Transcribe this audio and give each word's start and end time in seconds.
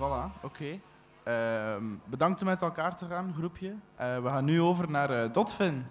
Voilà, 0.00 0.42
oké. 0.42 0.80
Ehm, 1.22 1.84
bedankt 2.04 2.40
om 2.40 2.46
met 2.46 2.62
elkaar 2.62 2.96
te 2.96 3.06
gaan, 3.06 3.34
groepje. 3.36 3.74
Eh, 3.96 4.22
we 4.22 4.28
gaan 4.28 4.44
nu 4.44 4.60
over 4.60 4.90
naar 4.90 5.10
eh 5.10 5.32
Dotfin. 5.32 5.86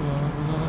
Uhum. 0.00 0.67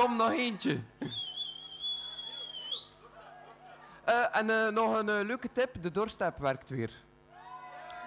Kom, 0.00 0.16
nog 0.16 0.30
eentje. 0.30 0.80
Eh, 4.04 4.36
en 4.36 4.50
eh, 4.50 4.68
nog 4.68 4.98
een 4.98 5.08
eh, 5.08 5.24
leuke 5.24 5.52
tip. 5.52 5.82
De 5.82 5.90
doorstap 5.90 6.38
werkt 6.38 6.68
weer. 6.68 6.90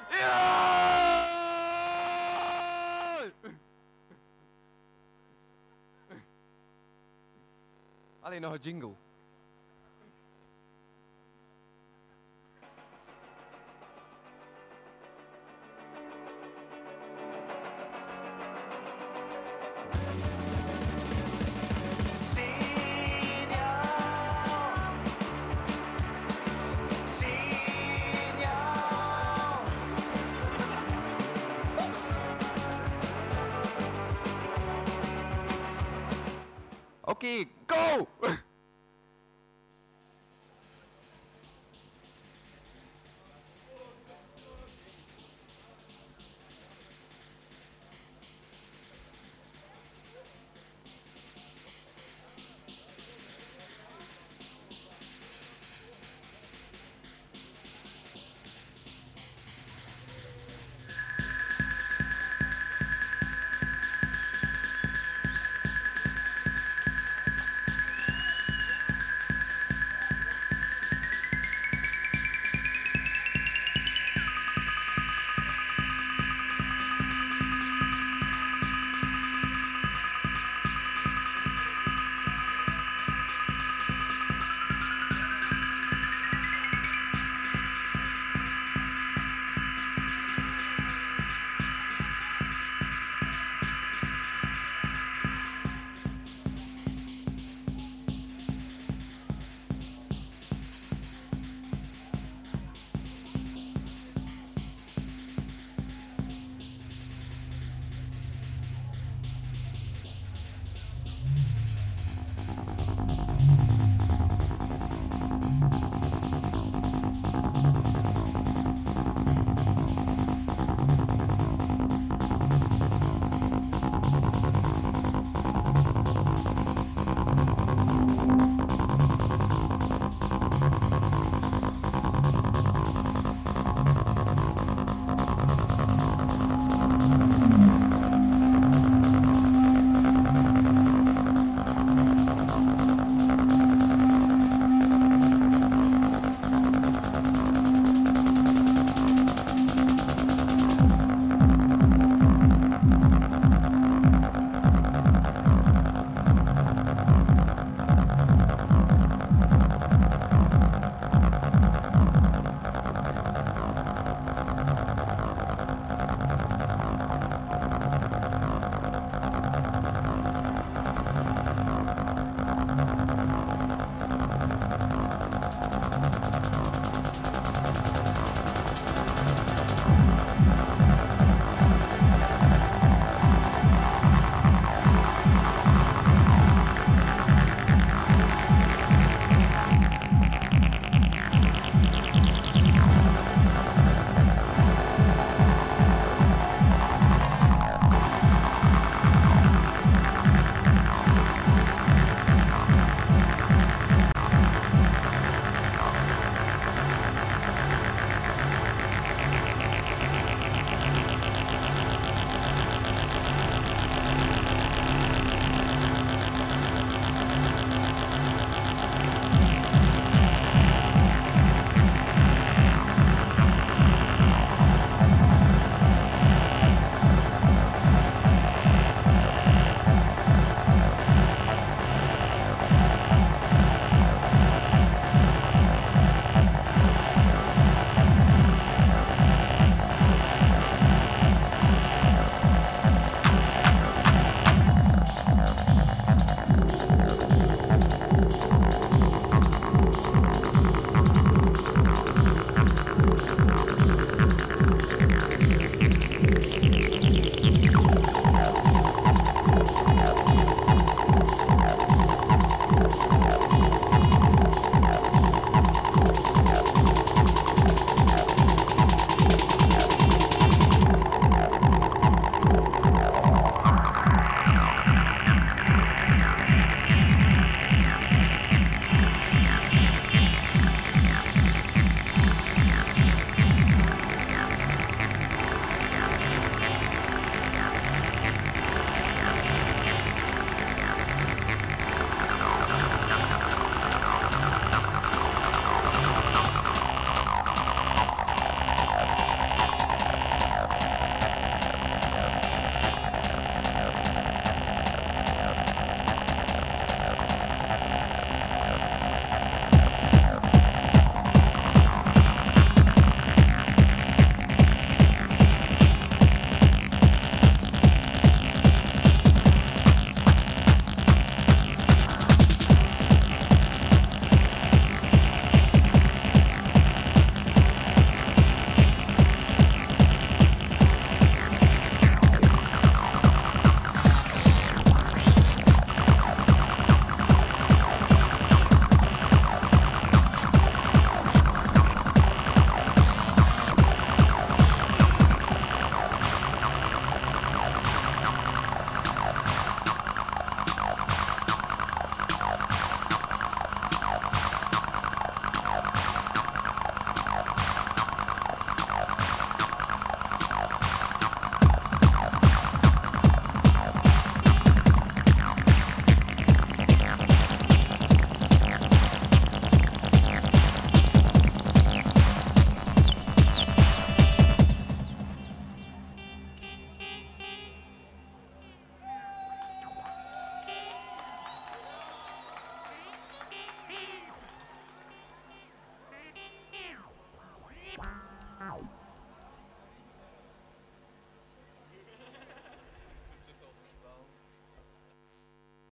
Ja! 0.10 1.26
Alleen 8.20 8.42
nog 8.42 8.54
een 8.54 8.60
jingle. 8.60 8.94